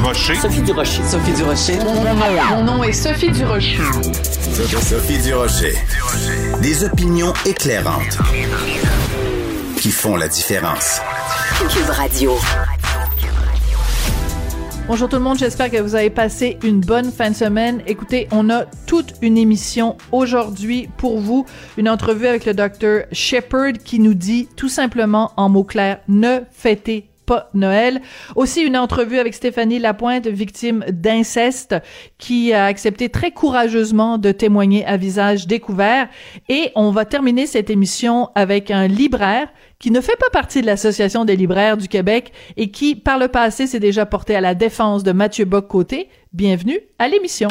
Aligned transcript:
Durocher. 0.00 0.34
Sophie 0.36 0.62
Durocher. 0.62 1.02
Sophie 1.04 1.32
Durocher. 1.34 1.78
Mon 2.48 2.64
nom 2.64 2.82
est 2.82 2.94
Sophie 2.94 3.30
Durocher. 3.30 3.76
Sophie 4.80 5.18
Durocher. 5.18 5.74
Des 6.62 6.84
opinions 6.84 7.34
éclairantes 7.44 8.16
qui 9.76 9.90
font 9.90 10.16
la 10.16 10.28
différence. 10.28 11.02
Cube 11.68 11.90
Radio. 11.90 12.32
Bonjour 14.88 15.10
tout 15.10 15.16
le 15.16 15.22
monde, 15.22 15.38
j'espère 15.38 15.70
que 15.70 15.76
vous 15.76 15.94
avez 15.94 16.08
passé 16.08 16.58
une 16.64 16.80
bonne 16.80 17.12
fin 17.12 17.28
de 17.28 17.36
semaine. 17.36 17.82
Écoutez, 17.86 18.26
on 18.32 18.48
a 18.48 18.64
toute 18.86 19.12
une 19.20 19.36
émission 19.36 19.98
aujourd'hui 20.12 20.88
pour 20.96 21.20
vous, 21.20 21.44
une 21.76 21.90
entrevue 21.90 22.26
avec 22.26 22.46
le 22.46 22.54
docteur 22.54 23.04
Shepard 23.12 23.74
qui 23.84 24.00
nous 24.00 24.14
dit 24.14 24.48
tout 24.56 24.70
simplement 24.70 25.32
en 25.36 25.50
mots 25.50 25.62
clairs, 25.62 26.00
ne 26.08 26.40
fêtez 26.50 27.09
Noël. 27.54 28.00
Aussi 28.36 28.62
une 28.62 28.76
entrevue 28.76 29.18
avec 29.18 29.34
Stéphanie 29.34 29.78
Lapointe, 29.78 30.26
victime 30.26 30.84
d'inceste, 30.88 31.76
qui 32.18 32.52
a 32.52 32.64
accepté 32.64 33.08
très 33.08 33.30
courageusement 33.30 34.18
de 34.18 34.32
témoigner 34.32 34.84
à 34.86 34.96
visage 34.96 35.46
découvert. 35.46 36.08
Et 36.48 36.70
on 36.74 36.90
va 36.90 37.04
terminer 37.04 37.46
cette 37.46 37.70
émission 37.70 38.30
avec 38.34 38.70
un 38.70 38.86
libraire 38.86 39.48
qui 39.78 39.90
ne 39.90 40.00
fait 40.00 40.16
pas 40.16 40.30
partie 40.30 40.60
de 40.60 40.66
l'Association 40.66 41.24
des 41.24 41.36
libraires 41.36 41.76
du 41.76 41.88
Québec 41.88 42.32
et 42.56 42.70
qui, 42.70 42.94
par 42.94 43.18
le 43.18 43.28
passé, 43.28 43.66
s'est 43.66 43.80
déjà 43.80 44.04
porté 44.06 44.36
à 44.36 44.40
la 44.40 44.54
défense 44.54 45.02
de 45.02 45.12
Mathieu 45.12 45.46
Bock-Côté. 45.46 46.08
Bienvenue 46.32 46.78
à 46.98 47.08
l'émission. 47.08 47.48